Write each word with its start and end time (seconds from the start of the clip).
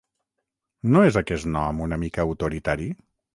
No 0.95 1.03
és 1.09 1.19
aquest 1.21 1.49
nom 1.57 1.83
una 1.89 2.01
mica 2.05 2.27
autoritari? 2.31 2.89